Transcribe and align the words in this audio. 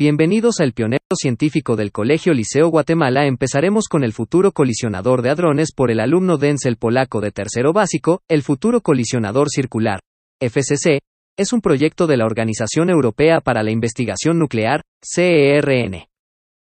Bienvenidos 0.00 0.60
al 0.60 0.74
pionero 0.74 1.02
científico 1.12 1.74
del 1.74 1.90
Colegio 1.90 2.32
Liceo 2.32 2.68
Guatemala. 2.68 3.26
Empezaremos 3.26 3.88
con 3.88 4.04
el 4.04 4.12
futuro 4.12 4.52
colisionador 4.52 5.22
de 5.22 5.30
hadrones 5.30 5.72
por 5.74 5.90
el 5.90 5.98
alumno 5.98 6.38
Denzel 6.38 6.76
Polaco 6.76 7.20
de 7.20 7.32
tercero 7.32 7.72
básico, 7.72 8.22
el 8.28 8.44
futuro 8.44 8.80
colisionador 8.80 9.48
circular, 9.50 9.98
FCC, 10.40 11.00
es 11.36 11.52
un 11.52 11.60
proyecto 11.60 12.06
de 12.06 12.16
la 12.16 12.26
Organización 12.26 12.90
Europea 12.90 13.40
para 13.40 13.64
la 13.64 13.72
Investigación 13.72 14.38
Nuclear, 14.38 14.82
CERN. 15.02 16.04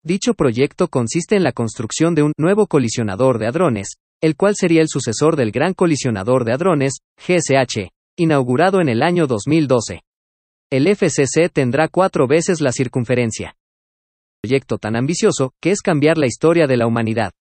Dicho 0.03 0.35
proyecto 0.35 0.87
consiste 0.87 1.35
en 1.35 1.41
la 1.41 1.51
construcción 1.51 2.13
de 2.13 2.21
un 2.21 2.33
nuevo 2.37 2.67
colisionador 2.67 3.39
de 3.39 3.47
hadrones, 3.47 3.95
el 4.21 4.35
cual 4.35 4.53
sería 4.55 4.81
el 4.81 4.87
sucesor 4.87 5.35
del 5.35 5.51
Gran 5.51 5.73
Colisionador 5.73 6.45
de 6.45 6.53
Hadrones, 6.53 6.99
GSH, 7.17 7.89
inaugurado 8.17 8.81
en 8.81 8.89
el 8.89 9.01
año 9.01 9.25
2012. 9.25 10.04
El 10.77 10.93
FCC 10.93 11.49
tendrá 11.49 11.87
cuatro 11.87 12.27
veces 12.27 12.59
la 12.59 12.73
circunferencia. 12.73 13.55
Proyecto 14.41 14.77
tan 14.77 14.97
ambicioso, 14.97 15.53
que 15.61 15.71
es 15.71 15.79
cambiar 15.81 16.17
la 16.17 16.25
historia 16.25 16.67
de 16.67 16.75
la 16.75 16.85
humanidad. 16.85 17.31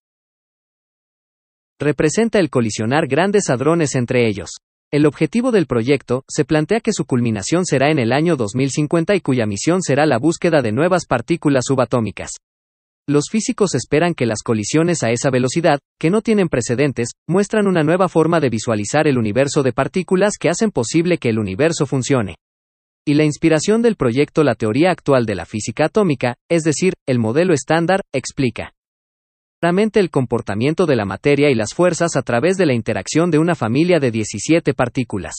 Representa 1.80 2.39
el 2.39 2.48
colisionar 2.48 3.09
grandes 3.09 3.51
hadrones 3.51 3.97
entre 3.97 4.28
ellos. 4.28 4.51
El 4.92 5.05
objetivo 5.05 5.51
del 5.51 5.66
proyecto 5.66 6.23
se 6.28 6.45
plantea 6.45 6.78
que 6.78 6.92
su 6.92 7.06
culminación 7.06 7.66
será 7.66 7.91
en 7.91 7.98
el 7.98 8.12
año 8.12 8.37
2050 8.37 9.16
y 9.16 9.20
cuya 9.20 9.47
misión 9.47 9.83
será 9.83 10.06
la 10.06 10.19
búsqueda 10.19 10.62
de 10.62 10.70
nuevas 10.70 11.05
partículas 11.05 11.64
subatómicas. 11.66 12.34
Los 13.09 13.25
físicos 13.33 13.75
esperan 13.75 14.14
que 14.14 14.27
las 14.27 14.45
colisiones 14.45 15.03
a 15.03 15.11
esa 15.11 15.30
velocidad, 15.30 15.80
que 15.98 16.11
no 16.11 16.23
tienen 16.23 16.48
precedentes, 16.48 17.09
muestran 17.27 17.66
una 17.66 17.83
nueva 17.83 18.09
forma 18.09 18.39
de 18.39 18.51
visualizar 18.51 19.09
el 19.09 19.19
universo 19.19 19.64
de 19.64 19.73
partículas 19.73 20.34
que 20.39 20.51
hacen 20.51 20.70
posible 20.70 21.19
que 21.19 21.30
el 21.30 21.41
universo 21.41 21.84
funcione. 21.84 22.37
Y 23.06 23.14
la 23.14 23.24
inspiración 23.24 23.82
del 23.82 23.96
proyecto 23.96 24.44
La 24.44 24.54
teoría 24.54 24.90
actual 24.90 25.26
de 25.26 25.34
la 25.34 25.44
física 25.44 25.86
atómica, 25.86 26.36
es 26.48 26.62
decir, 26.62 26.94
el 27.06 27.18
modelo 27.18 27.52
estándar, 27.52 28.00
explica 28.14 28.72
claramente 29.60 30.00
el 30.00 30.11
comportamiento 30.11 30.86
de 30.86 30.96
la 30.96 31.05
materia 31.05 31.50
y 31.50 31.55
las 31.55 31.74
fuerzas 31.74 32.16
a 32.16 32.22
través 32.22 32.56
de 32.56 32.64
la 32.64 32.72
interacción 32.72 33.30
de 33.30 33.38
una 33.38 33.55
familia 33.55 33.98
de 34.00 34.11
17 34.11 34.72
partículas. 34.72 35.34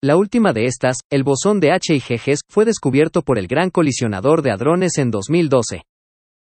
La 0.00 0.16
última 0.16 0.52
de 0.52 0.66
estas, 0.66 0.98
el 1.10 1.24
bosón 1.24 1.58
de 1.58 1.72
H 1.72 1.94
y 1.94 2.00
G 2.00 2.38
fue 2.48 2.64
descubierto 2.64 3.22
por 3.22 3.38
el 3.38 3.48
Gran 3.48 3.70
Colisionador 3.70 4.42
de 4.42 4.52
Hadrones 4.52 4.98
en 4.98 5.10
2012. 5.10 5.82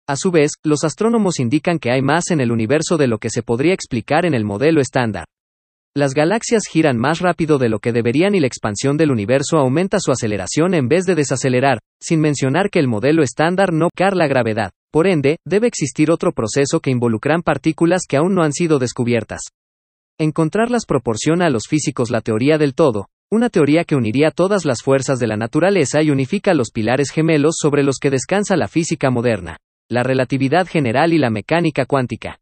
A 0.08 0.16
su 0.16 0.32
vez, 0.32 0.52
los 0.64 0.84
astrónomos 0.84 1.40
indican 1.40 1.78
que 1.78 1.92
hay 1.92 2.02
más 2.02 2.32
en 2.32 2.42
el 2.42 2.52
universo 2.52 2.98
de 2.98 3.08
lo 3.08 3.20
que 3.20 3.30
se 3.30 3.44
podría 3.44 3.74
explicar 3.74 4.26
en 4.26 4.34
el 4.34 4.46
modelo 4.46 4.82
estándar. 4.82 5.26
Las 6.00 6.14
galaxias 6.14 6.64
giran 6.72 6.98
más 6.98 7.20
rápido 7.20 7.58
de 7.58 7.68
lo 7.68 7.80
que 7.80 7.92
deberían 7.92 8.34
y 8.34 8.40
la 8.40 8.48
expansión 8.48 8.96
del 8.96 9.12
universo 9.12 9.58
aumenta 9.58 10.00
su 10.00 10.14
aceleración 10.14 10.74
en 10.74 10.88
vez 10.88 11.04
de 11.06 11.14
desacelerar, 11.14 11.80
sin 12.00 12.22
mencionar 12.22 12.70
que 12.70 12.80
el 12.80 12.88
modelo 12.88 13.22
estándar 13.22 13.74
no 13.74 13.90
car 13.94 14.16
la 14.16 14.30
gravedad. 14.30 14.72
Por 14.94 15.08
ende, 15.08 15.40
debe 15.46 15.68
existir 15.68 16.10
otro 16.10 16.32
proceso 16.32 16.80
que 16.80 16.90
involucran 16.90 17.42
partículas 17.42 18.04
que 18.08 18.16
aún 18.16 18.34
no 18.34 18.44
han 18.44 18.54
sido 18.54 18.80
descubiertas. 18.80 19.42
Encontrarlas 20.18 20.86
proporciona 20.86 21.48
a 21.48 21.50
los 21.50 21.68
físicos 21.68 22.12
la 22.12 22.22
teoría 22.22 22.58
del 22.58 22.76
todo, 22.76 23.08
una 23.30 23.50
teoría 23.50 23.84
que 23.84 23.98
uniría 23.98 24.32
todas 24.32 24.64
las 24.64 24.82
fuerzas 24.82 25.20
de 25.20 25.28
la 25.28 25.36
naturaleza 25.36 26.02
y 26.02 26.12
unifica 26.12 26.54
los 26.54 26.72
pilares 26.72 27.12
gemelos 27.12 27.56
sobre 27.60 27.84
los 27.84 27.98
que 27.98 28.10
descansa 28.10 28.56
la 28.56 28.70
física 28.70 29.10
moderna, 29.10 29.58
la 29.90 30.04
relatividad 30.04 30.66
general 30.66 31.12
y 31.12 31.18
la 31.18 31.30
mecánica 31.30 31.86
cuántica. 31.86 32.40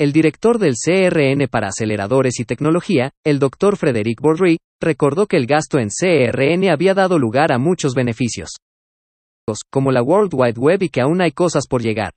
El 0.00 0.12
director 0.12 0.58
del 0.58 0.76
CRN 0.82 1.46
para 1.48 1.68
aceleradores 1.68 2.40
y 2.40 2.46
tecnología, 2.46 3.10
el 3.22 3.38
Dr. 3.38 3.76
Frederick 3.76 4.18
Bordry, 4.18 4.56
recordó 4.80 5.26
que 5.26 5.36
el 5.36 5.46
gasto 5.46 5.78
en 5.78 5.88
CRN 5.90 6.70
había 6.70 6.94
dado 6.94 7.18
lugar 7.18 7.52
a 7.52 7.58
muchos 7.58 7.92
beneficios, 7.94 8.48
como 9.70 9.92
la 9.92 10.02
World 10.02 10.32
Wide 10.32 10.58
Web 10.58 10.84
y 10.84 10.88
que 10.88 11.02
aún 11.02 11.20
hay 11.20 11.32
cosas 11.32 11.66
por 11.68 11.82
llegar. 11.82 12.14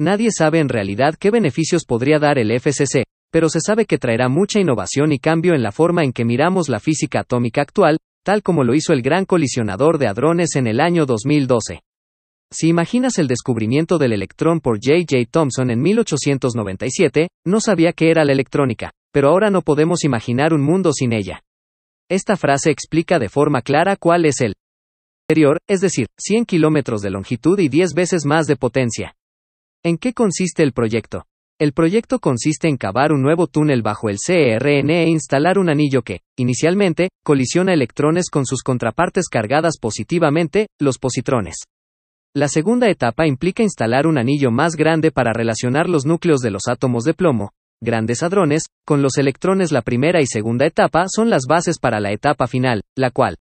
Nadie 0.00 0.30
sabe 0.30 0.60
en 0.60 0.68
realidad 0.68 1.16
qué 1.18 1.32
beneficios 1.32 1.84
podría 1.84 2.20
dar 2.20 2.38
el 2.38 2.52
FCC, 2.52 3.02
pero 3.32 3.48
se 3.48 3.58
sabe 3.62 3.84
que 3.84 3.98
traerá 3.98 4.28
mucha 4.28 4.60
innovación 4.60 5.10
y 5.10 5.18
cambio 5.18 5.54
en 5.54 5.62
la 5.64 5.72
forma 5.72 6.04
en 6.04 6.12
que 6.12 6.24
miramos 6.24 6.68
la 6.68 6.78
física 6.78 7.22
atómica 7.22 7.62
actual, 7.62 7.98
tal 8.24 8.44
como 8.44 8.62
lo 8.62 8.76
hizo 8.76 8.92
el 8.92 9.02
gran 9.02 9.24
colisionador 9.24 9.98
de 9.98 10.06
hadrones 10.06 10.54
en 10.54 10.68
el 10.68 10.78
año 10.78 11.04
2012. 11.04 11.80
Si 12.50 12.68
imaginas 12.68 13.18
el 13.18 13.28
descubrimiento 13.28 13.98
del 13.98 14.14
electrón 14.14 14.60
por 14.60 14.78
J. 14.82 15.00
J. 15.00 15.28
Thomson 15.30 15.70
en 15.70 15.82
1897, 15.82 17.28
no 17.44 17.60
sabía 17.60 17.92
qué 17.92 18.10
era 18.10 18.24
la 18.24 18.32
electrónica, 18.32 18.90
pero 19.12 19.28
ahora 19.28 19.50
no 19.50 19.60
podemos 19.60 20.02
imaginar 20.02 20.54
un 20.54 20.62
mundo 20.62 20.92
sin 20.94 21.12
ella. 21.12 21.42
Esta 22.10 22.38
frase 22.38 22.70
explica 22.70 23.18
de 23.18 23.28
forma 23.28 23.60
clara 23.60 23.96
cuál 23.96 24.24
es 24.24 24.40
el 24.40 24.54
exterior, 25.28 25.58
es 25.68 25.82
decir, 25.82 26.06
100 26.18 26.46
kilómetros 26.46 27.02
de 27.02 27.10
longitud 27.10 27.58
y 27.58 27.68
10 27.68 27.92
veces 27.92 28.24
más 28.24 28.46
de 28.46 28.56
potencia. 28.56 29.14
¿En 29.84 29.98
qué 29.98 30.14
consiste 30.14 30.62
el 30.62 30.72
proyecto? 30.72 31.26
El 31.60 31.74
proyecto 31.74 32.18
consiste 32.18 32.66
en 32.68 32.78
cavar 32.78 33.12
un 33.12 33.20
nuevo 33.20 33.46
túnel 33.46 33.82
bajo 33.82 34.08
el 34.08 34.16
CERN 34.24 34.88
e 34.88 35.08
instalar 35.08 35.58
un 35.58 35.68
anillo 35.68 36.00
que, 36.00 36.20
inicialmente, 36.38 37.10
colisiona 37.22 37.74
electrones 37.74 38.30
con 38.30 38.46
sus 38.46 38.62
contrapartes 38.62 39.28
cargadas 39.28 39.76
positivamente, 39.78 40.68
los 40.78 40.98
positrones. 40.98 41.56
La 42.38 42.46
segunda 42.46 42.88
etapa 42.88 43.26
implica 43.26 43.64
instalar 43.64 44.06
un 44.06 44.16
anillo 44.16 44.52
más 44.52 44.76
grande 44.76 45.10
para 45.10 45.32
relacionar 45.32 45.88
los 45.88 46.06
núcleos 46.06 46.38
de 46.38 46.52
los 46.52 46.68
átomos 46.68 47.02
de 47.02 47.12
plomo, 47.12 47.50
grandes 47.80 48.22
hadrones, 48.22 48.66
con 48.86 49.02
los 49.02 49.18
electrones. 49.18 49.72
La 49.72 49.82
primera 49.82 50.20
y 50.20 50.26
segunda 50.26 50.64
etapa 50.64 51.06
son 51.08 51.30
las 51.30 51.46
bases 51.48 51.80
para 51.80 51.98
la 51.98 52.12
etapa 52.12 52.46
final, 52.46 52.84
la 52.94 53.10
cual 53.10 53.38